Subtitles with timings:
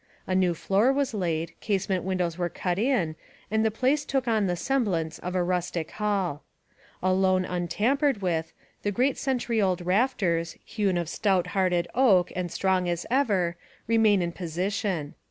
[0.25, 3.15] A new floor was laid, casement windows were cut in
[3.51, 6.41] and the place took on the semblance of a rustic hall.
[7.03, 8.51] Alone untam pered with,
[8.81, 14.23] the great century old rafters, hewn of stout hearted oak and strong as ever, remain
[14.23, 15.13] in posi tion.